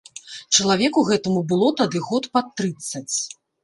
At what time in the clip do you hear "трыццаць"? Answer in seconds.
2.59-3.09